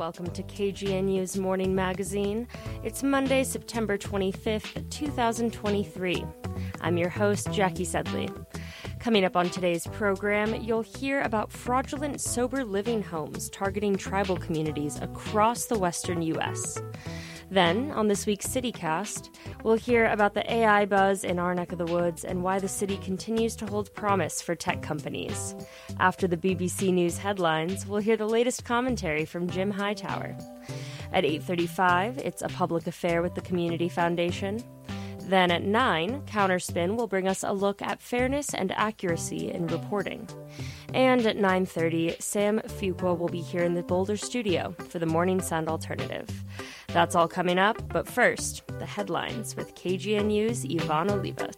[0.00, 2.48] Welcome to KGNU's Morning Magazine.
[2.82, 6.24] It's Monday, September 25th, 2023.
[6.80, 8.30] I'm your host, Jackie Sedley.
[8.98, 14.98] Coming up on today's program, you'll hear about fraudulent sober living homes targeting tribal communities
[15.02, 16.80] across the western U.S.
[17.50, 19.30] Then, on this week's CityCast,
[19.64, 22.68] we'll hear about the AI buzz in our neck of the woods and why the
[22.68, 25.56] city continues to hold promise for tech companies.
[25.98, 30.36] After the BBC News headlines, we'll hear the latest commentary from Jim Hightower.
[31.12, 34.62] At 8:35, it's a public affair with the Community Foundation.
[35.30, 40.26] Then at 9, Counterspin will bring us a look at fairness and accuracy in reporting.
[40.92, 45.40] And at 9:30, Sam Fuqua will be here in the Boulder studio for the Morning
[45.40, 46.28] Sound Alternative.
[46.88, 51.50] That's all coming up, but first, the headlines with KGNU's Ivan Oliva.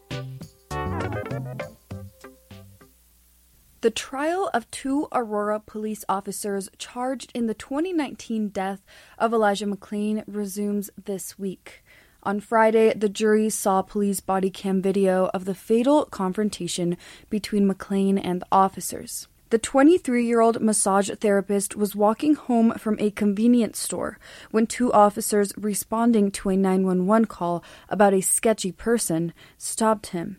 [3.81, 8.85] The trial of two Aurora police officers charged in the 2019 death
[9.19, 11.82] of Elijah McClain resumes this week.
[12.25, 16.97] On Friday, the jury saw police body cam video of the fatal confrontation
[17.31, 19.27] between McClain and the officers.
[19.51, 24.21] The 23 year old massage therapist was walking home from a convenience store
[24.53, 30.39] when two officers responding to a 911 call about a sketchy person stopped him.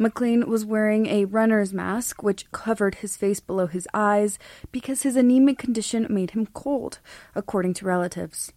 [0.00, 4.40] McClain was wearing a runner's mask, which covered his face below his eyes
[4.72, 6.98] because his anemic condition made him cold,
[7.36, 8.52] according to relatives.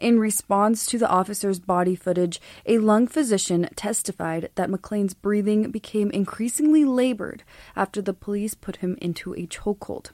[0.00, 6.10] In response to the officer's body footage, a lung physician testified that McClain's breathing became
[6.10, 7.42] increasingly labored
[7.76, 10.12] after the police put him into a chokehold.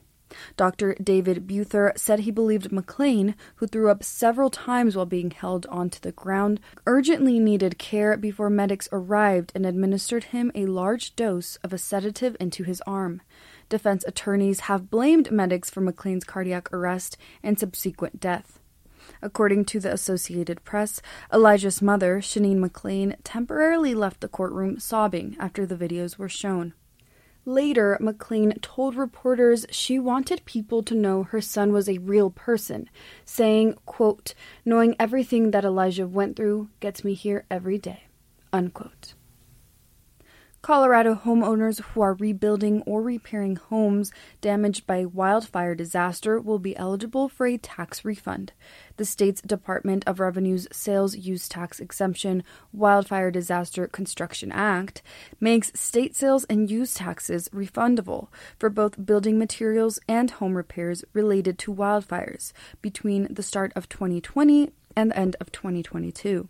[0.57, 0.93] Dr.
[0.95, 6.01] David Beuther said he believed McClain, who threw up several times while being held onto
[6.01, 11.71] the ground, urgently needed care before medics arrived and administered him a large dose of
[11.71, 13.21] a sedative into his arm.
[13.69, 18.59] Defense attorneys have blamed medics for McClain's cardiac arrest and subsequent death.
[19.21, 21.01] According to the Associated Press,
[21.33, 26.73] Elijah's mother, Sheneen McClain, temporarily left the courtroom sobbing after the videos were shown.
[27.45, 32.89] Later, McClain told reporters she wanted people to know her son was a real person,
[33.23, 34.33] saying, quote,
[34.65, 38.03] knowing everything that Elijah went through gets me here every day,
[38.51, 39.13] unquote.
[40.67, 44.11] Colorado homeowners who are rebuilding or repairing homes
[44.41, 48.51] damaged by wildfire disaster will be eligible for a tax refund.
[48.97, 55.01] The state's Department of Revenue's Sales Use Tax Exemption Wildfire Disaster Construction Act
[55.39, 58.27] makes state sales and use taxes refundable
[58.59, 62.51] for both building materials and home repairs related to wildfires
[62.81, 66.49] between the start of 2020 and the end of 2022.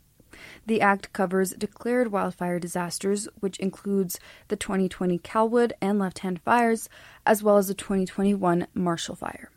[0.65, 6.89] The act covers declared wildfire disasters, which includes the 2020 Calwood and Left Hand fires,
[7.25, 9.51] as well as the 2021 Marshall Fire.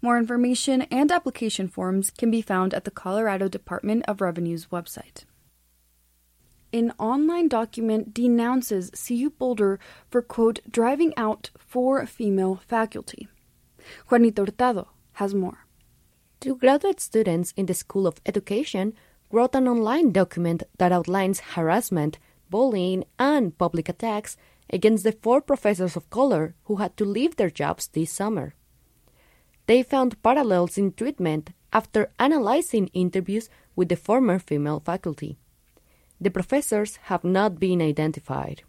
[0.00, 5.24] More information and application forms can be found at the Colorado Department of Revenue's website.
[6.72, 9.78] An online document denounces CU Boulder
[10.10, 13.28] for, quote, driving out four female faculty.
[14.08, 15.66] Juanita Hurtado has more.
[16.40, 18.94] Two graduate students in the School of Education
[19.30, 22.18] wrote an online document that outlines harassment,
[22.50, 24.36] bullying, and public attacks
[24.70, 28.54] against the four professors of color who had to leave their jobs this summer.
[29.66, 35.38] They found parallels in treatment after analyzing interviews with the former female faculty.
[36.20, 38.62] The professors have not been identified.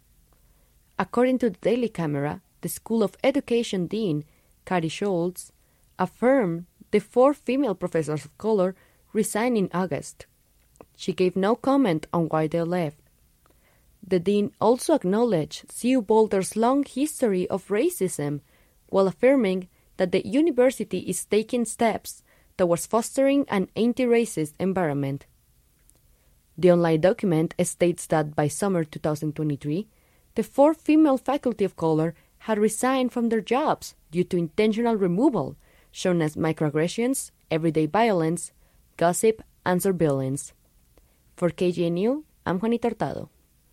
[0.98, 4.24] According to the Daily Camera, the School of Education dean,
[4.64, 5.52] Kari Schultz,
[5.98, 8.74] affirmed the four female professors of color
[9.12, 10.26] resigned in August.
[10.96, 12.98] She gave no comment on why they left.
[14.06, 18.40] The dean also acknowledged CU Boulder's long history of racism
[18.88, 19.68] while affirming
[19.98, 22.22] that the university is taking steps
[22.56, 25.26] towards fostering an anti racist environment.
[26.56, 29.88] The online document states that by summer 2023,
[30.36, 35.56] the four female faculty of color had resigned from their jobs due to intentional removal,
[35.90, 38.52] shown as microaggressions, everyday violence,
[38.96, 40.52] gossip, and surveillance.
[41.36, 43.28] For KGNU, I'm Juanita Hurtado.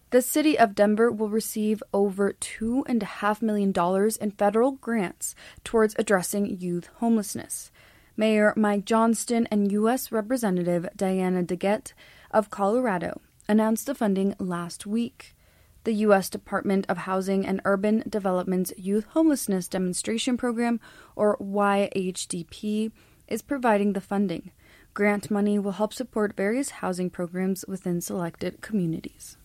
[0.10, 3.74] The city of Denver will receive over $2.5 million
[4.20, 5.34] in federal grants
[5.64, 7.72] towards addressing youth homelessness.
[8.18, 10.12] Mayor Mike Johnston and U.S.
[10.12, 11.94] Representative Diana DeGette
[12.32, 15.34] of Colorado announced the funding last week.
[15.86, 16.30] The U.S.
[16.30, 20.82] Department of Housing and Urban Development's Youth Homelessness Demonstration Program,
[21.16, 22.92] or YHDP,
[23.30, 24.52] is providing the funding.
[24.94, 29.38] Grant money will help support various housing programs within selected communities.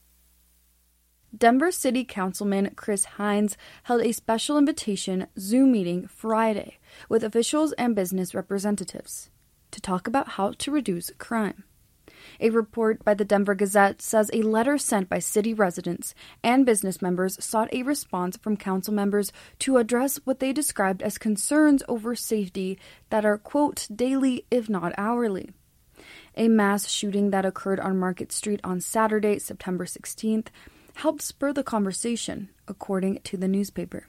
[1.37, 6.79] Denver City Councilman Chris Hinds held a special invitation Zoom meeting Friday
[7.09, 9.31] with officials and business representatives.
[9.71, 11.65] to talk about how to reduce crime.
[12.41, 17.03] A report by the Denver Gazette says a letter sent by city residents and business
[17.03, 22.15] members sought a response from council members to address what they described as concerns over
[22.15, 22.79] safety
[23.11, 25.51] that are, quote, daily, if not hourly.
[26.37, 30.49] A mass shooting that occurred on Market Street on Saturday, September 16th,
[30.95, 34.07] helped spur the conversation, according to the newspaper.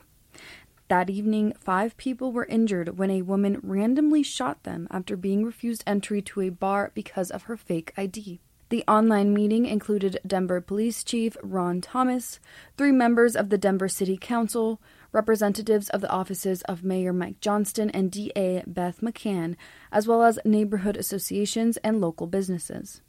[0.90, 5.84] That evening, five people were injured when a woman randomly shot them after being refused
[5.86, 8.42] entry to a bar because of her fake ID.
[8.70, 12.40] The online meeting included Denver Police Chief Ron Thomas,
[12.76, 14.82] three members of the Denver City Council,
[15.12, 19.58] representatives of the offices of Mayor Mike Johnston and DA Beth McCann,
[19.92, 23.02] as well as neighborhood associations and local businesses.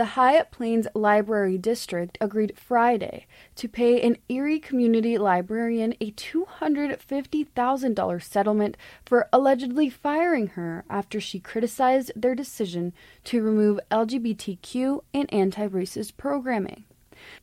[0.00, 8.22] The High Plains Library District agreed Friday to pay an Erie community librarian a $250,000
[8.22, 12.94] settlement for allegedly firing her after she criticized their decision
[13.24, 16.84] to remove LGBTQ and anti racist programming.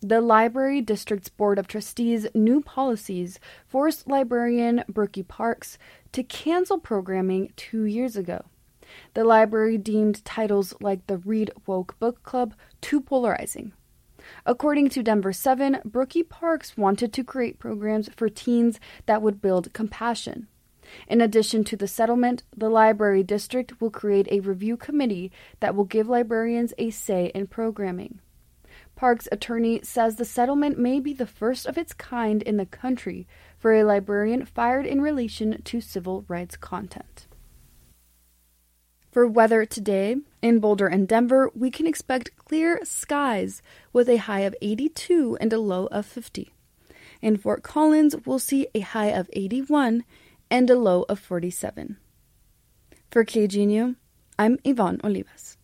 [0.01, 5.77] The Library District's Board of Trustees' new policies forced librarian Brooky Parks
[6.11, 8.45] to cancel programming two years ago.
[9.13, 13.73] The library deemed titles like the Read Woke Book Club too polarizing.
[14.45, 19.73] According to Denver 7, Brooky Parks wanted to create programs for teens that would build
[19.73, 20.47] compassion.
[21.07, 25.83] In addition to the settlement, the library district will create a review committee that will
[25.83, 28.19] give librarians a say in programming.
[28.95, 33.27] Park's attorney says the settlement may be the first of its kind in the country
[33.57, 37.26] for a librarian fired in relation to civil rights content.
[39.17, 44.41] For weather today, in Boulder and Denver, we can expect clear skies with a high
[44.41, 46.53] of 82 and a low of 50.
[47.19, 50.03] In Fort Collins, we'll see a high of 81
[50.51, 51.97] and a low of 47.
[53.09, 53.95] For KG
[54.37, 55.56] I'm Ivonne Olivas.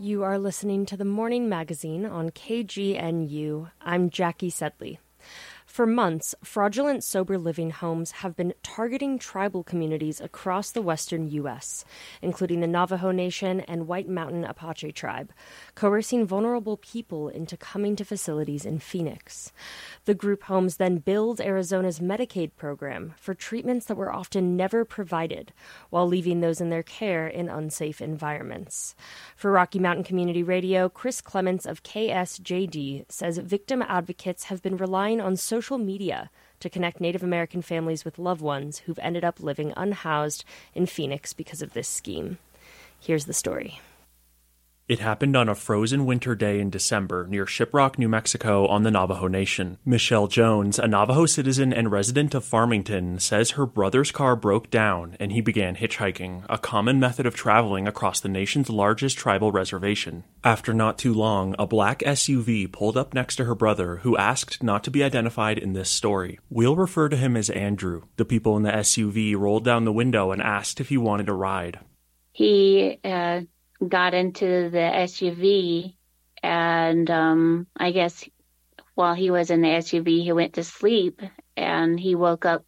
[0.00, 3.72] You are listening to the Morning Magazine on KGNU.
[3.80, 5.00] I'm Jackie Sedley.
[5.78, 11.84] For months, fraudulent sober living homes have been targeting tribal communities across the western U.S.,
[12.20, 15.30] including the Navajo Nation and White Mountain Apache Tribe,
[15.76, 19.52] coercing vulnerable people into coming to facilities in Phoenix.
[20.04, 25.52] The group homes then billed Arizona's Medicaid program for treatments that were often never provided,
[25.90, 28.96] while leaving those in their care in unsafe environments.
[29.36, 35.20] For Rocky Mountain Community Radio, Chris Clements of KSJD says victim advocates have been relying
[35.20, 36.30] on social social media
[36.60, 40.42] to connect Native American families with loved ones who've ended up living unhoused
[40.74, 42.38] in Phoenix because of this scheme.
[42.98, 43.78] Here's the story.
[44.88, 48.90] It happened on a frozen winter day in December near Shiprock, New Mexico, on the
[48.90, 49.76] Navajo Nation.
[49.84, 55.14] Michelle Jones, a Navajo citizen and resident of Farmington, says her brother's car broke down
[55.20, 60.24] and he began hitchhiking, a common method of traveling across the nation's largest tribal reservation.
[60.42, 64.62] After not too long, a black SUV pulled up next to her brother, who asked
[64.62, 66.38] not to be identified in this story.
[66.48, 68.04] We'll refer to him as Andrew.
[68.16, 71.34] The people in the SUV rolled down the window and asked if he wanted a
[71.34, 71.78] ride.
[72.32, 73.42] He uh
[73.86, 75.94] got into the SUV
[76.42, 78.28] and um, I guess
[78.94, 81.22] while he was in the SUV, he went to sleep
[81.56, 82.64] and he woke up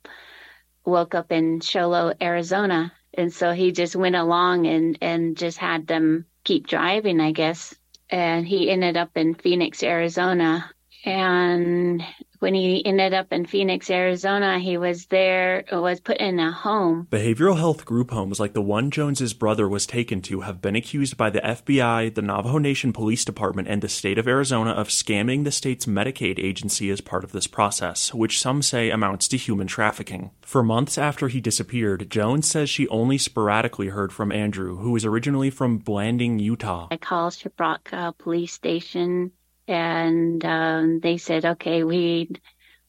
[0.85, 5.59] woke up in Show Low, Arizona, and so he just went along and and just
[5.59, 7.75] had them keep driving, I guess.
[8.09, 10.71] And he ended up in Phoenix, Arizona,
[11.05, 12.02] and
[12.40, 17.06] when he ended up in Phoenix, Arizona, he was there, was put in a home.
[17.11, 21.16] Behavioral health group homes like the one Jones's brother was taken to have been accused
[21.16, 25.44] by the FBI, the Navajo Nation Police Department, and the state of Arizona of scamming
[25.44, 29.66] the state's Medicaid agency as part of this process, which some say amounts to human
[29.66, 30.30] trafficking.
[30.40, 35.04] For months after he disappeared, Jones says she only sporadically heard from Andrew, who was
[35.04, 36.88] originally from Blanding, Utah.
[36.90, 39.32] I called Shiprock uh, Police Station
[39.71, 42.29] and um, they said, "Okay, we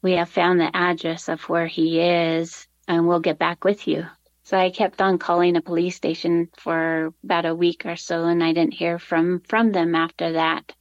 [0.01, 4.05] we have found the address of where he is, and we'll get back with you."
[4.43, 8.43] So I kept on calling a police station for about a week or so, and
[8.43, 10.73] I didn't hear from from them after that.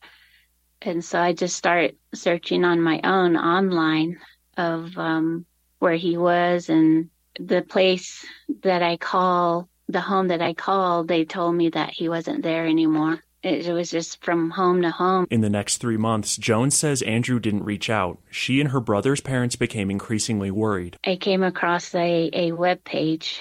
[0.83, 4.19] And so I just started searching on my own online
[4.57, 5.45] of um,
[5.79, 8.25] where he was, and the place
[8.63, 12.67] that I call, the home that I called, they told me that he wasn't there
[12.67, 15.27] anymore it was just from home to home.
[15.31, 18.19] In the next three months, Jones says Andrew didn't reach out.
[18.31, 20.99] She and her brother's parents became increasingly worried.
[21.05, 23.41] I came across a, a web page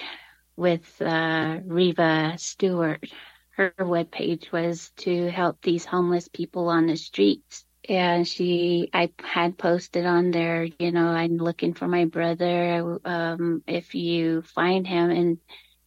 [0.56, 3.04] with uh, Reva Stewart.
[3.50, 7.66] Her web page was to help these homeless people on the streets.
[7.88, 12.98] and she I had posted on there, you know, I'm looking for my brother.
[13.04, 15.38] Um, if you find him, and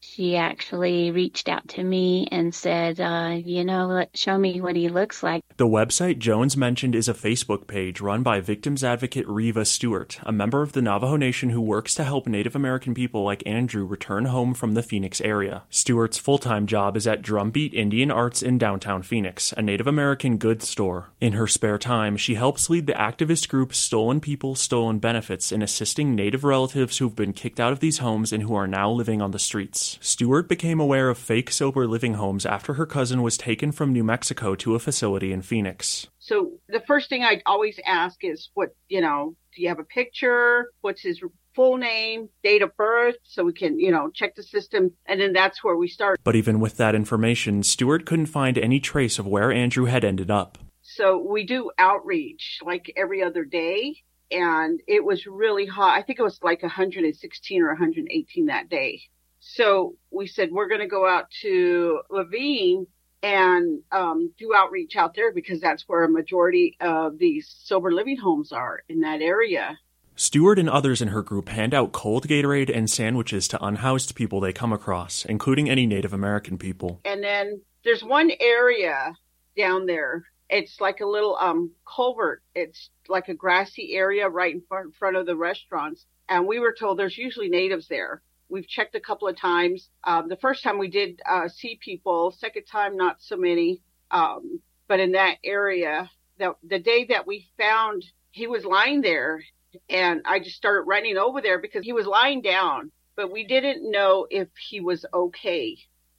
[0.05, 4.89] she actually reached out to me and said, uh, you know, show me what he
[4.89, 5.43] looks like.
[5.57, 10.31] The website Jones mentioned is a Facebook page run by victims advocate Reva Stewart, a
[10.31, 14.25] member of the Navajo Nation who works to help Native American people like Andrew return
[14.25, 15.63] home from the Phoenix area.
[15.69, 20.38] Stewart's full time job is at Drumbeat Indian Arts in downtown Phoenix, a Native American
[20.38, 21.10] goods store.
[21.22, 25.63] In her spare time, she helps lead the activist group Stolen People, Stolen Benefits in
[25.63, 29.22] assisting Native relatives who've been kicked out of these homes and who are now living
[29.22, 29.92] on the streets.
[30.01, 34.03] Stewart became aware of fake sober living homes after her cousin was taken from New
[34.03, 36.07] Mexico to a facility in Phoenix.
[36.19, 39.83] So the first thing I always ask is what, you know, do you have a
[39.83, 40.71] picture?
[40.81, 41.21] What's his
[41.55, 44.91] full name, date of birth, so we can, you know, check the system.
[45.05, 46.19] And then that's where we start.
[46.23, 50.31] But even with that information, Stewart couldn't find any trace of where Andrew had ended
[50.31, 50.57] up.
[50.81, 53.97] So we do outreach like every other day.
[54.31, 55.95] And it was really hot.
[55.95, 59.03] I think it was like 116 or 118 that day.
[59.45, 62.88] So we said, we're going to go out to Levine
[63.21, 68.17] and um, do outreach out there because that's where a majority of these sober living
[68.17, 69.77] homes are in that area.
[70.15, 74.39] Stewart and others in her group hand out cold Gatorade and sandwiches to unhoused people
[74.39, 77.01] they come across, including any Native American people.
[77.03, 79.13] And then there's one area
[79.57, 80.23] down there.
[80.50, 82.43] It's like a little um, culvert.
[82.55, 86.05] It's like a grassy area right in front, in front of the restaurants.
[86.29, 88.21] And we were told there's usually natives there.
[88.50, 89.89] We've checked a couple of times.
[90.03, 93.81] Um, the first time we did uh, see people, second time not so many.
[94.12, 99.43] Um, but in that area, the, the day that we found he was lying there,
[99.89, 103.89] and I just started running over there because he was lying down, but we didn't
[103.89, 105.77] know if he was okay.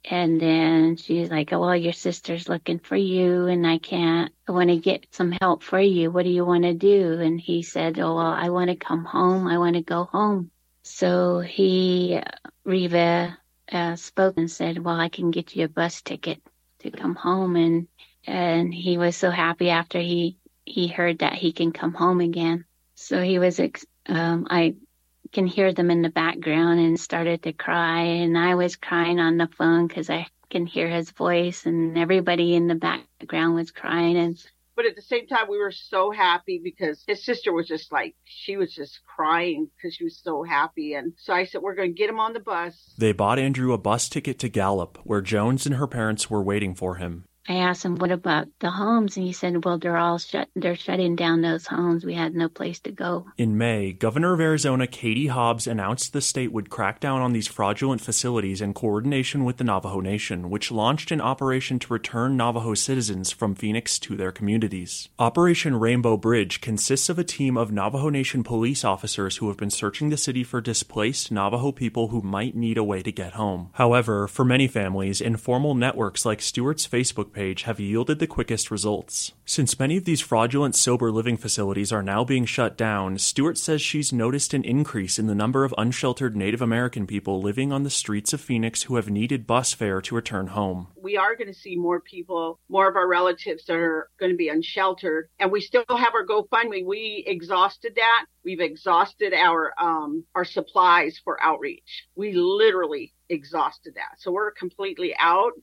[0.09, 4.51] And then she's like, oh, well, your sister's looking for you and I can't, I
[4.51, 6.11] want to get some help for you.
[6.11, 7.19] What do you want to do?
[7.19, 9.47] And he said, oh, well, I want to come home.
[9.47, 10.51] I want to go home.
[10.85, 12.21] So he,
[12.63, 13.37] Reva,
[13.71, 16.41] uh, spoke and said, well, I can get you a bus ticket
[16.79, 17.55] to come home.
[17.55, 17.87] And,
[18.27, 22.65] and he was so happy after he, he heard that he can come home again.
[22.93, 24.75] So he was, ex- um, I
[25.31, 28.01] can hear them in the background and started to cry.
[28.03, 32.55] And I was crying on the phone because I can hear his voice and everybody
[32.55, 34.17] in the background was crying.
[34.17, 37.91] And but at the same time, we were so happy because his sister was just
[37.91, 40.93] like, she was just crying because she was so happy.
[40.93, 42.93] And so I said, we're going to get him on the bus.
[42.97, 46.75] They bought Andrew a bus ticket to Gallup, where Jones and her parents were waiting
[46.75, 47.25] for him.
[47.47, 49.17] I asked him, what about the homes?
[49.17, 50.49] And he said, well, they're all shut.
[50.55, 52.03] They're shutting down those homes.
[52.03, 53.27] We had no place to go.
[53.37, 57.47] In May, Governor of Arizona Katie Hobbs announced the state would crack down on these
[57.47, 62.73] fraudulent facilities in coordination with the Navajo Nation, which launched an operation to return Navajo
[62.73, 65.09] citizens from Phoenix to their communities.
[65.19, 69.69] Operation Rainbow Bridge consists of a team of Navajo Nation police officers who have been
[69.69, 73.69] searching the city for displaced Navajo people who might need a way to get home.
[73.73, 79.33] However, for many families, informal networks like Stewart's Facebook page have yielded the quickest results.
[79.45, 83.81] Since many of these fraudulent sober living facilities are now being shut down, Stewart says
[83.81, 87.89] she's noticed an increase in the number of unsheltered Native American people living on the
[87.89, 90.87] streets of Phoenix who have needed bus fare to return home.
[90.95, 94.37] We are going to see more people, more of our relatives that are going to
[94.37, 95.29] be unsheltered.
[95.37, 96.85] And we still have our GoFundMe.
[96.85, 98.25] We exhausted that.
[98.43, 102.07] We've exhausted our um, our supplies for outreach.
[102.15, 104.19] We literally exhausted that.
[104.19, 105.53] So we're completely out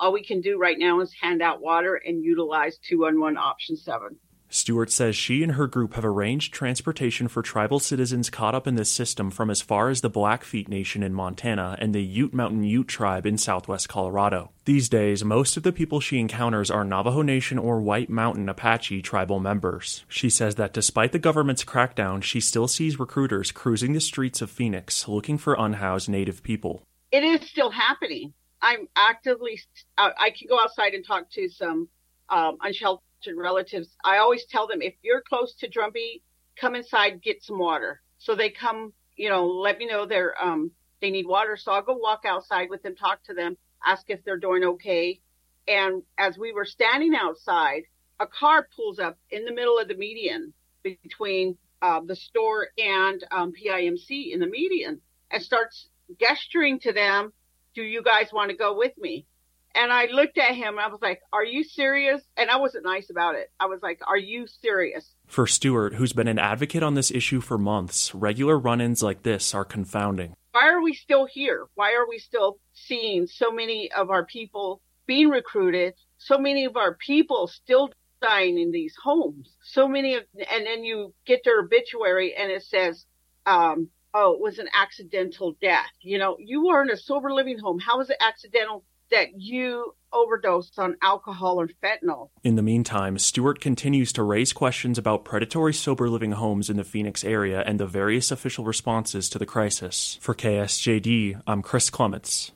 [0.00, 4.16] all we can do right now is hand out water and utilize 211 option 7.
[4.52, 8.74] Stewart says she and her group have arranged transportation for tribal citizens caught up in
[8.74, 12.64] this system from as far as the Blackfeet Nation in Montana and the Ute Mountain
[12.64, 14.50] Ute tribe in southwest Colorado.
[14.64, 19.02] These days, most of the people she encounters are Navajo Nation or White Mountain Apache
[19.02, 20.04] tribal members.
[20.08, 24.50] She says that despite the government's crackdown, she still sees recruiters cruising the streets of
[24.50, 26.82] Phoenix looking for unhoused Native people.
[27.12, 28.32] It is still happening.
[28.62, 29.60] I'm actively,
[29.96, 31.88] uh, I can go outside and talk to some
[32.28, 33.02] um, unsheltered
[33.36, 33.88] relatives.
[34.04, 36.22] I always tell them if you're close to Drumbeat,
[36.60, 38.00] come inside, get some water.
[38.18, 41.56] So they come, you know, let me know they're, um, they need water.
[41.56, 45.20] So I'll go walk outside with them, talk to them, ask if they're doing okay.
[45.66, 47.82] And as we were standing outside,
[48.18, 50.52] a car pulls up in the middle of the median
[50.82, 55.00] between uh, the store and um, PIMC in the median
[55.30, 55.88] and starts
[56.18, 57.32] gesturing to them
[57.80, 59.26] do you guys want to go with me?
[59.74, 62.20] And I looked at him and I was like, Are you serious?
[62.36, 63.50] And I wasn't nice about it.
[63.58, 65.14] I was like, Are you serious?
[65.26, 69.22] For Stewart, who's been an advocate on this issue for months, regular run ins like
[69.22, 70.34] this are confounding.
[70.52, 71.68] Why are we still here?
[71.74, 75.94] Why are we still seeing so many of our people being recruited?
[76.18, 79.56] So many of our people still dying in these homes.
[79.62, 83.06] So many of, and then you get their obituary and it says,
[83.46, 85.90] um, oh, it was an accidental death.
[86.00, 87.78] You know, you were in a sober living home.
[87.78, 92.30] How is it accidental that you overdosed on alcohol or fentanyl?
[92.42, 96.84] In the meantime, Stewart continues to raise questions about predatory sober living homes in the
[96.84, 100.18] Phoenix area and the various official responses to the crisis.
[100.20, 102.52] For KSJD, I'm Chris Clements.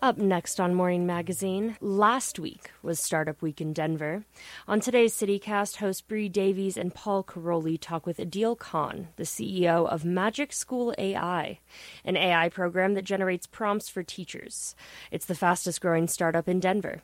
[0.00, 4.24] Up next on Morning Magazine, last week was Startup Week in Denver.
[4.68, 9.88] On today's CityCast, host Bree Davies and Paul Karolyi talk with Adeel Khan, the CEO
[9.88, 11.58] of Magic School AI,
[12.04, 14.76] an AI program that generates prompts for teachers.
[15.10, 17.02] It's the fastest growing startup in Denver.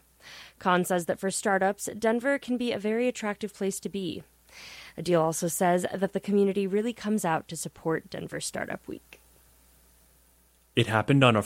[0.61, 4.23] Khan says that for startups, Denver can be a very attractive place to be.
[4.97, 9.21] Adeel also says that the community really comes out to support Denver Startup Week.
[10.77, 11.43] It happened on a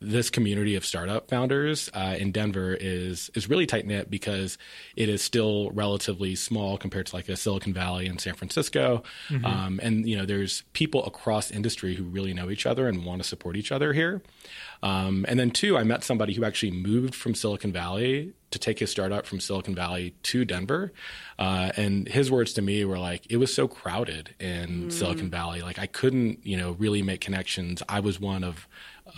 [0.00, 4.56] this community of startup founders uh, in Denver is is really tight knit because
[4.96, 9.44] it is still relatively small compared to like a Silicon Valley and San Francisco, mm-hmm.
[9.44, 13.22] um, and you know there's people across industry who really know each other and want
[13.22, 14.22] to support each other here.
[14.82, 18.78] Um, and then two, I met somebody who actually moved from Silicon Valley to take
[18.78, 20.92] his startup from Silicon Valley to Denver,
[21.38, 24.92] uh, and his words to me were like, "It was so crowded in mm.
[24.92, 25.62] Silicon Valley.
[25.62, 27.82] Like I couldn't, you know, really make connections.
[27.88, 28.66] I was one of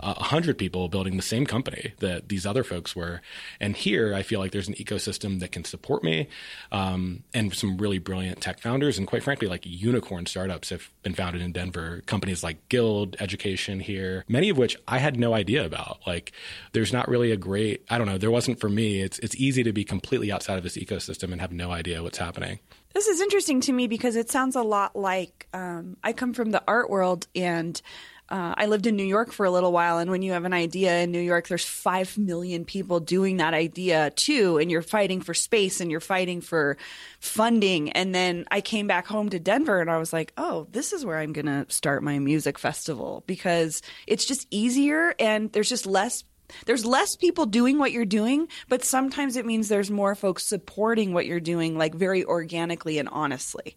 [0.00, 3.20] a hundred people building the same company that these other folks were.
[3.60, 6.28] And here, I feel like there's an ecosystem that can support me,
[6.70, 11.14] um, and some really brilliant tech founders, and quite frankly, like unicorn startups have been
[11.14, 12.02] founded in Denver.
[12.06, 16.00] Companies like Guild Education here, many of which I had no idea about.
[16.06, 16.32] Like,
[16.72, 19.00] there's not really a great, I don't know, there wasn't for me.
[19.00, 22.18] It's it's easy to be completely outside of this ecosystem and have no idea what's
[22.18, 22.58] happening.
[22.92, 26.50] This is interesting to me because it sounds a lot like um, I come from
[26.50, 27.80] the art world and
[28.28, 30.54] uh, I lived in New York for a little while, and when you have an
[30.54, 35.20] idea in New York, there's five million people doing that idea too, and you're fighting
[35.20, 36.78] for space and you're fighting for
[37.20, 37.90] funding.
[37.90, 41.04] And then I came back home to Denver, and I was like, oh, this is
[41.04, 45.84] where I'm going to start my music festival because it's just easier, and there's just
[45.84, 46.24] less
[46.66, 51.12] there's less people doing what you're doing, but sometimes it means there's more folks supporting
[51.14, 53.76] what you're doing, like very organically and honestly.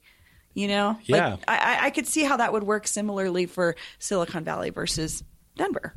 [0.53, 4.45] You know, yeah, like, I, I could see how that would work similarly for Silicon
[4.45, 5.21] Valley versus
[5.57, 5.93] Denver.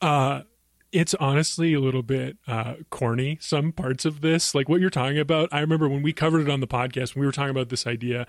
[0.00, 0.42] Uh,
[0.92, 3.36] it's honestly a little bit uh, corny.
[3.40, 6.50] Some parts of this, like what you're talking about, I remember when we covered it
[6.50, 7.14] on the podcast.
[7.14, 8.26] When we were talking about this idea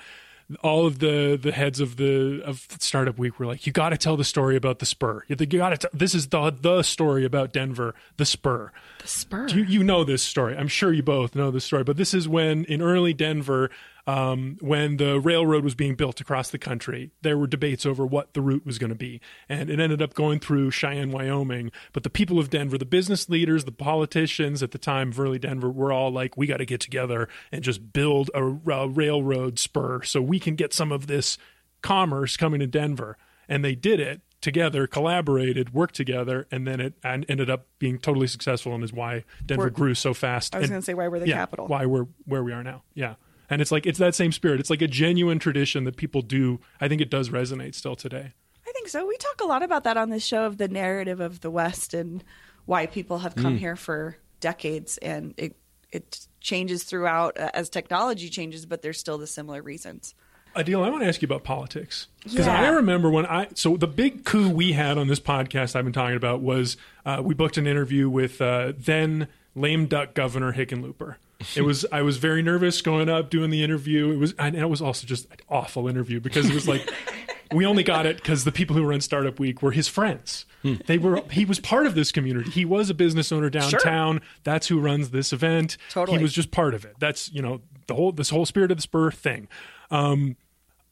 [0.63, 3.97] all of the the heads of the of startup week were like you got to
[3.97, 5.23] tell the story about the spur.
[5.27, 8.71] You got to this is the the story about denver the spur.
[9.01, 9.47] The spur.
[9.47, 10.55] You, you know this story.
[10.55, 13.69] I'm sure you both know this story but this is when in early denver
[14.07, 18.33] um, when the railroad was being built across the country, there were debates over what
[18.33, 19.21] the route was going to be.
[19.47, 21.71] And it ended up going through Cheyenne, Wyoming.
[21.93, 25.39] But the people of Denver, the business leaders, the politicians at the time of early
[25.39, 29.59] Denver, were all like, we got to get together and just build a, a railroad
[29.59, 31.37] spur so we can get some of this
[31.81, 33.17] commerce coming to Denver.
[33.47, 37.99] And they did it together, collaborated, worked together, and then it and ended up being
[37.99, 40.55] totally successful and is why Denver we're, grew so fast.
[40.55, 41.67] I was going to say why we're the yeah, capital.
[41.67, 42.83] Why we're where we are now.
[42.93, 43.15] Yeah
[43.51, 44.59] and it's like it's that same spirit.
[44.59, 46.59] It's like a genuine tradition that people do.
[46.79, 48.31] I think it does resonate still today.
[48.65, 49.05] I think so.
[49.05, 51.93] We talk a lot about that on this show of the narrative of the West
[51.93, 52.23] and
[52.65, 53.59] why people have come mm.
[53.59, 55.57] here for decades, and it
[55.91, 60.15] it changes throughout uh, as technology changes, but there's still the similar reasons.
[60.55, 62.61] Adeel, I want to ask you about politics because yeah.
[62.61, 65.93] I remember when I so the big coup we had on this podcast I've been
[65.93, 71.15] talking about was uh, we booked an interview with uh, then lame duck governor Hickenlooper
[71.55, 74.11] it was I was very nervous going up doing the interview.
[74.11, 76.89] It was and it was also just an awful interview because it was like
[77.53, 80.45] we only got it because the people who were in Startup Week were his friends.
[80.61, 80.75] Hmm.
[80.85, 82.49] They were he was part of this community.
[82.49, 84.19] He was a business owner downtown.
[84.19, 84.27] Sure.
[84.43, 85.77] That's who runs this event.
[85.89, 86.17] Totally.
[86.17, 86.95] He was just part of it.
[86.99, 89.47] That's you know the whole this whole spirit of the spur thing.
[89.89, 90.37] Um,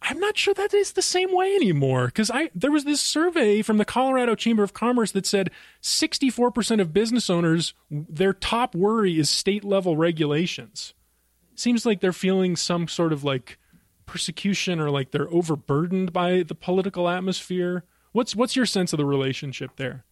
[0.01, 3.61] I'm not sure that is the same way anymore because I there was this survey
[3.61, 9.19] from the Colorado Chamber of Commerce that said 64% of business owners their top worry
[9.19, 10.93] is state level regulations.
[11.55, 13.57] Seems like they're feeling some sort of like
[14.05, 17.83] persecution or like they're overburdened by the political atmosphere.
[18.13, 20.05] What's what's your sense of the relationship there?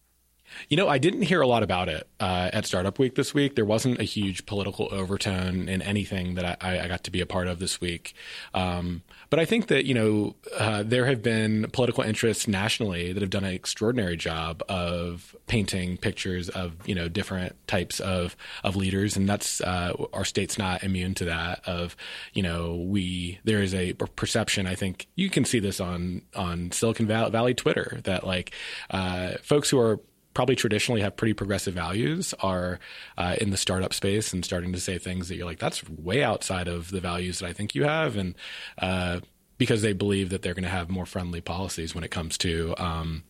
[0.68, 3.54] You know, I didn't hear a lot about it uh, at Startup Week this week.
[3.54, 7.26] There wasn't a huge political overtone in anything that I, I got to be a
[7.26, 8.14] part of this week.
[8.54, 13.20] Um, but I think that, you know, uh, there have been political interests nationally that
[13.20, 18.76] have done an extraordinary job of painting pictures of, you know, different types of, of
[18.76, 19.16] leaders.
[19.16, 21.96] And that's, uh, our state's not immune to that of,
[22.32, 26.72] you know, we, there is a perception, I think you can see this on, on
[26.72, 28.52] Silicon Valley Twitter that like,
[28.90, 30.00] uh, folks who are
[30.38, 32.78] probably traditionally have pretty progressive values are
[33.16, 36.22] uh, in the startup space and starting to say things that you're like, that's way
[36.22, 38.16] outside of the values that I think you have.
[38.16, 38.36] And
[38.80, 39.18] uh,
[39.56, 42.72] because they believe that they're going to have more friendly policies when it comes to
[42.78, 43.24] um,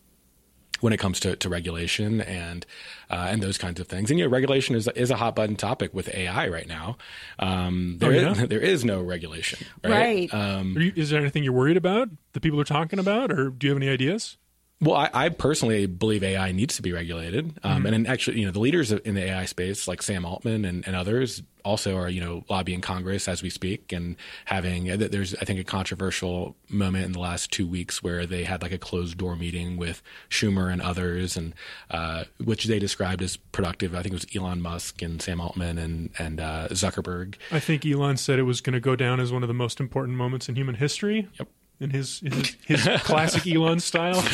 [0.81, 2.67] when it comes to, to regulation and
[3.09, 4.11] uh, and those kinds of things.
[4.11, 6.99] And you know, regulation is is a hot button topic with AI right now.
[7.39, 8.33] Um, there, Oh, yeah?
[8.33, 10.29] is, there is no regulation, right?
[10.31, 10.35] Right.
[10.35, 13.49] Um, Are you, is there anything you're worried about that people are talking about, or
[13.49, 14.37] do you have any ideas?
[14.81, 18.47] Well, I, I personally believe AI needs to be regulated, um, and then actually, you
[18.47, 22.09] know, the leaders in the AI space, like Sam Altman and, and others, also are
[22.09, 27.05] you know lobbying Congress as we speak, and having there's I think a controversial moment
[27.05, 30.73] in the last two weeks where they had like a closed door meeting with Schumer
[30.73, 31.55] and others, and
[31.91, 33.95] uh, which they described as productive.
[33.95, 37.35] I think it was Elon Musk and Sam Altman and and uh, Zuckerberg.
[37.51, 39.81] I think Elon said it was going to go down as one of the most
[39.81, 41.29] important moments in human history.
[41.39, 41.49] Yep.
[41.81, 44.25] In his in his, his classic Elon style.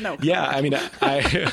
[0.00, 0.16] No.
[0.20, 1.52] Yeah, I mean, I,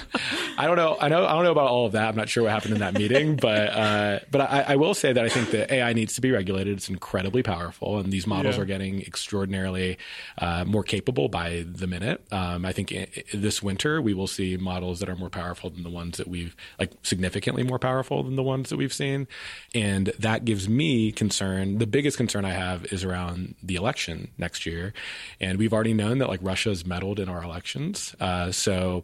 [0.57, 2.07] I don't know, I know, I don't know about all of that.
[2.09, 5.13] I'm not sure what happened in that meeting, but, uh, but I, I will say
[5.13, 6.77] that I think that AI needs to be regulated.
[6.77, 8.63] It's incredibly powerful, and these models Yeah.
[8.63, 9.97] are getting extraordinarily
[10.39, 12.23] uh, more capable by the minute.
[12.31, 15.69] Um, I think i i this winter we will see models that are more powerful
[15.69, 19.27] than the ones that we've, like, significantly more powerful than the ones that we've seen,
[19.75, 21.77] and that gives me concern.
[21.77, 24.93] The biggest concern I have is around the election next year,
[25.39, 29.03] and we've already known that like Russia's meddled in our elections, uh, so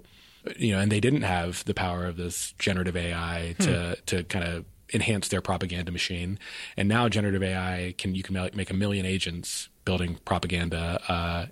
[0.57, 4.45] you know, and they didn't have the power of this generative AI to to kind
[4.45, 6.39] of enhance their propaganda machine.
[6.77, 11.01] And now generative AI can you can make a million agents building propaganda.
[11.07, 11.45] Uh,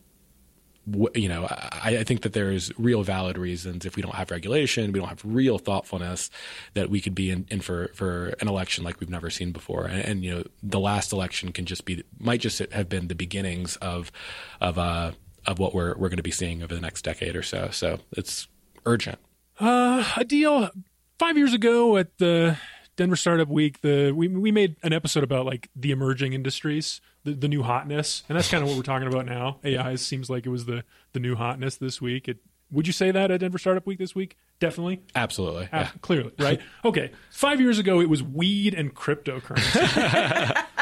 [1.15, 4.91] you know, I, I think that there's real valid reasons if we don't have regulation,
[4.91, 6.29] we don't have real thoughtfulness,
[6.73, 9.85] that we could be in, in for for an election like we've never seen before.
[9.85, 13.15] And, and you know, the last election can just be might just have been the
[13.15, 14.11] beginnings of
[14.59, 15.13] of uh
[15.45, 17.69] of what we're we're going to be seeing over the next decade or so.
[17.71, 18.47] So it's
[18.85, 19.19] urgent.
[19.59, 20.71] Uh, Adeel
[21.19, 22.57] five years ago at the
[22.95, 23.81] Denver Startup Week.
[23.81, 28.23] The we we made an episode about like the emerging industries, the, the new hotness,
[28.29, 29.57] and that's kind of what we're talking about now.
[29.63, 32.27] AI seems like it was the the new hotness this week.
[32.27, 32.37] It,
[32.71, 34.35] would you say that at Denver Startup Week this week?
[34.59, 35.01] Definitely.
[35.15, 35.69] Absolutely.
[35.71, 35.89] Ah, Yeah.
[36.01, 36.59] Clearly, right?
[36.85, 37.11] Okay.
[37.29, 40.65] Five years ago, it was weed and cryptocurrency.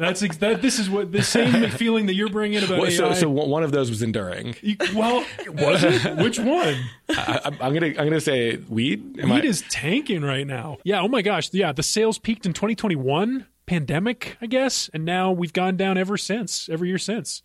[0.00, 0.62] That's ex- that.
[0.62, 2.96] This is what the same feeling that you're bringing about Well, AI.
[2.96, 4.56] so, so one of those was enduring.
[4.62, 6.16] You- well, was it?
[6.16, 6.76] Which one?
[7.10, 9.18] I, I'm I'm gonna I'm gonna say weed.
[9.20, 10.78] Am Weed I- is tanking right now.
[10.84, 11.00] Yeah.
[11.02, 11.50] Oh my gosh.
[11.52, 11.72] Yeah.
[11.72, 16.68] The sales peaked in 2021, pandemic, I guess, and now we've gone down ever since.
[16.68, 17.42] Every year since,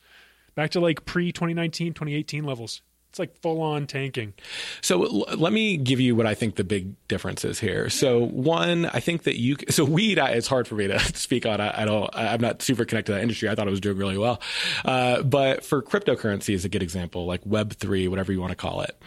[0.56, 2.82] back to like pre 2019, 2018 levels.
[3.16, 4.34] It's like full on tanking.
[4.82, 7.90] So l- let me give you what I think the big difference is here.
[7.90, 10.20] So one, I think that you so weed.
[10.20, 11.62] I, it's hard for me to speak on.
[11.62, 12.10] I, don't.
[12.14, 13.48] I'm not super connected to that industry.
[13.48, 14.42] I thought it was doing really well,
[14.84, 18.58] uh, but for cryptocurrency is a good example, like Web three, whatever you want to
[18.58, 19.02] call it.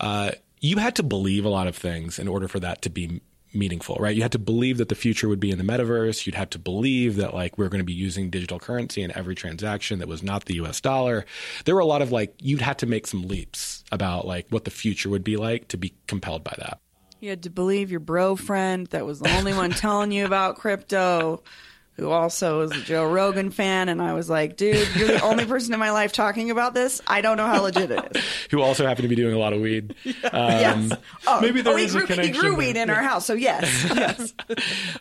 [0.00, 3.20] Uh, you had to believe a lot of things in order for that to be
[3.54, 4.14] meaningful, right?
[4.14, 6.26] You had to believe that the future would be in the metaverse.
[6.26, 9.34] You'd have to believe that like we're going to be using digital currency in every
[9.34, 11.24] transaction that was not the US dollar.
[11.64, 14.64] There were a lot of like you'd had to make some leaps about like what
[14.64, 16.80] the future would be like to be compelled by that.
[17.20, 20.56] You had to believe your bro friend that was the only one telling you about
[20.56, 21.42] crypto,
[21.96, 23.88] who also is a Joe Rogan fan.
[23.88, 27.00] And I was like, dude, you're the only person in my life talking about this.
[27.06, 28.24] I don't know how legit it is.
[28.50, 29.94] Who also happened to be doing a lot of weed.
[30.04, 30.92] yes.
[30.92, 33.02] Um, oh, maybe there oh, he is a grew, He connection grew weed in our
[33.02, 33.26] house.
[33.26, 33.64] So, yes.
[33.94, 34.34] Yes.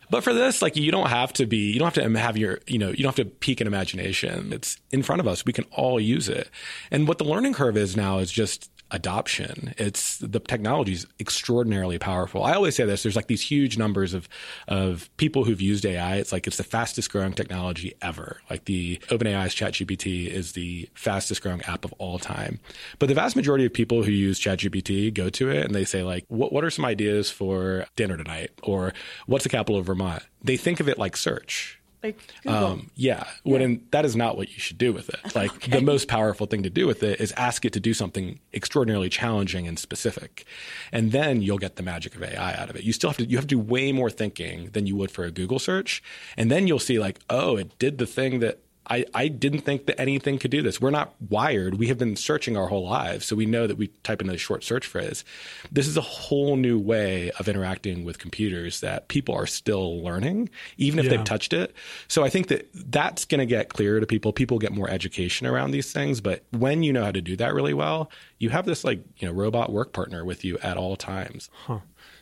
[0.09, 2.59] But for this, like you don't have to be, you don't have to have your,
[2.67, 4.53] you know, you don't have to peak an imagination.
[4.53, 5.45] It's in front of us.
[5.45, 6.49] We can all use it.
[6.91, 9.73] And what the learning curve is now is just adoption.
[9.77, 12.43] It's the technology is extraordinarily powerful.
[12.43, 14.29] I always say this: there's like these huge numbers of
[14.67, 16.17] of people who've used AI.
[16.17, 18.41] It's like it's the fastest growing technology ever.
[18.49, 22.59] Like the OpenAI's ChatGPT is the fastest growing app of all time.
[22.99, 26.03] But the vast majority of people who use ChatGPT go to it and they say
[26.03, 28.93] like, "What what are some ideas for dinner tonight?" or
[29.25, 31.79] "What's the capital of Vermont?" They think of it like search.
[32.03, 32.19] Like.
[32.45, 35.19] Um, yeah, when that is not what you should do with it.
[35.35, 38.39] Like the most powerful thing to do with it is ask it to do something
[38.53, 40.45] extraordinarily challenging and specific,
[40.91, 42.83] and then you'll get the magic of AI out of it.
[42.83, 45.23] You still have to you have to do way more thinking than you would for
[45.23, 46.03] a Google search,
[46.37, 48.59] and then you'll see like, oh, it did the thing that.
[48.87, 50.81] I, I didn't think that anything could do this.
[50.81, 51.75] We're not wired.
[51.75, 53.25] We have been searching our whole lives.
[53.25, 55.23] So we know that we type in a short search phrase.
[55.71, 60.49] This is a whole new way of interacting with computers that people are still learning,
[60.77, 61.11] even if Yeah.
[61.17, 61.73] they've touched it.
[62.07, 64.33] So I think that that's going to get clearer to people.
[64.33, 66.19] People get more education around these things.
[66.19, 69.27] But when you know how to do that really well, you have this like, you
[69.27, 71.49] know, robot work partner with you at all times.
[71.67, 71.79] Huh.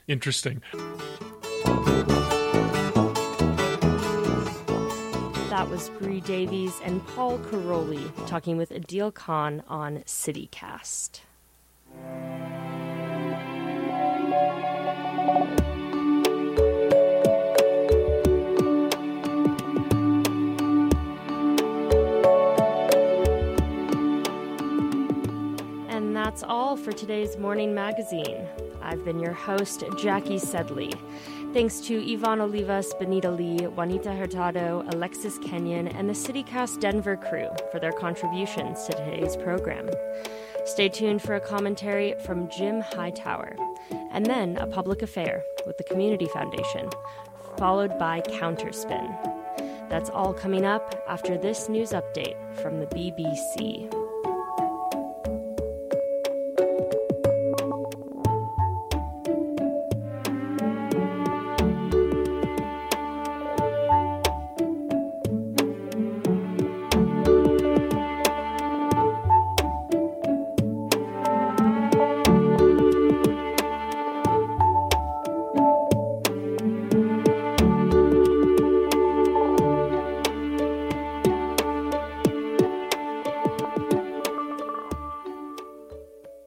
[0.08, 0.62] Interesting.
[5.62, 11.20] That was Bree Davies and Paul Karolyi talking with Adeel Khan on CityCast.
[25.90, 28.48] And that's all for today's morning magazine.
[28.82, 30.92] I've been your host, Jackie Sedley.
[31.54, 37.50] Thanks to Ivonne Olivas, Benita Lee, Juanita Hurtado, Alexis Kenyon, and the CityCast Denver crew
[37.74, 39.90] for their contributions to today's program.
[40.64, 43.58] Stay tuned for a commentary from Jim Hightower,
[44.12, 46.90] and then a public affair with the Community Foundation,
[47.58, 49.10] followed by Counterspin.
[49.90, 54.11] That's all coming up after this news update from the BBC.